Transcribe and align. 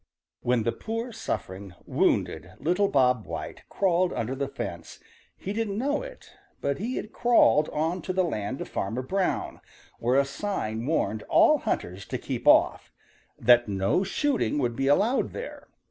= 0.21 0.39
|WHEN 0.41 0.63
the 0.63 0.71
poor 0.71 1.11
suffering, 1.11 1.75
wounded 1.85 2.53
little 2.57 2.87
Bob 2.87 3.27
White 3.27 3.61
crawled 3.69 4.11
under 4.13 4.33
the 4.33 4.47
fence 4.47 4.99
he 5.37 5.53
didn't 5.53 5.77
know 5.77 6.01
it, 6.01 6.31
but 6.59 6.79
he 6.79 6.95
had 6.95 7.11
crawled 7.13 7.69
on 7.69 8.01
to 8.01 8.11
the 8.11 8.23
land 8.23 8.61
of 8.61 8.67
Farmer 8.67 9.03
Brown, 9.03 9.61
where 9.99 10.19
a 10.19 10.25
sign 10.25 10.83
warned 10.87 11.21
all 11.29 11.59
hunters 11.59 12.07
to 12.07 12.17
keep 12.17 12.47
off 12.47 12.91
that 13.37 13.67
no 13.67 14.03
shooting 14.03 14.57
would 14.57 14.75
be 14.75 14.87
allowed 14.87 15.33
there. 15.33 15.67